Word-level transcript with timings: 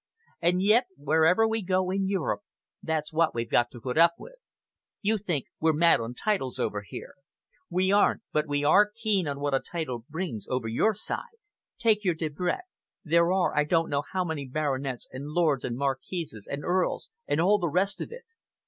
And 0.41 0.63
yet, 0.63 0.87
wherever 0.97 1.47
we 1.47 1.61
go 1.61 1.91
in 1.91 2.07
Europe, 2.07 2.41
that's 2.81 3.13
what 3.13 3.35
we've 3.35 3.51
got 3.51 3.69
to 3.69 3.79
put 3.81 3.99
up 3.99 4.15
with! 4.17 4.33
You 5.03 5.19
think 5.19 5.45
we're 5.59 5.73
mad 5.73 5.99
on 5.99 6.15
titles 6.15 6.57
over 6.59 6.81
here! 6.81 7.13
We 7.69 7.91
aren't, 7.91 8.23
but 8.33 8.47
we 8.47 8.63
are 8.63 8.89
keen 8.89 9.27
on 9.27 9.39
what 9.39 9.53
a 9.53 9.59
title 9.59 10.03
brings 10.09 10.47
over 10.49 10.67
your 10.67 10.95
side. 10.95 11.37
Take 11.77 12.03
your 12.03 12.15
Debrett 12.15 12.63
there 13.03 13.31
are 13.31 13.55
I 13.55 13.63
don't 13.63 13.91
know 13.91 14.01
how 14.11 14.23
many 14.23 14.47
baronets 14.47 15.07
and 15.11 15.27
lords 15.27 15.63
and 15.63 15.77
marquises 15.77 16.47
and 16.49 16.63
earls, 16.65 17.11
and 17.27 17.39
all 17.39 17.59
the 17.59 17.69
rest 17.69 18.01
of 18.01 18.11
it. 18.11 18.25